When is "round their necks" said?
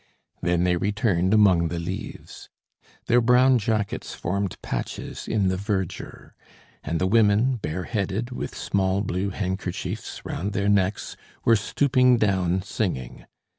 10.25-11.15